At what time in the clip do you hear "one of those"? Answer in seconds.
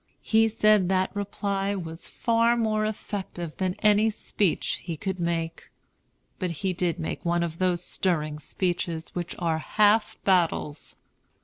7.23-7.83